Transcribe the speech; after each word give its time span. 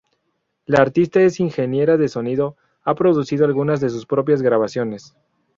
La 0.65 0.79
artista 0.81 1.21
es 1.21 1.39
Ingeniera 1.39 1.95
de 1.95 2.07
Sonido, 2.07 2.55
ha 2.83 2.95
producido 2.95 3.45
algunas 3.45 3.81
de 3.81 3.89
sus 3.91 4.07
propias 4.07 4.41
grabaciones. 4.41 5.15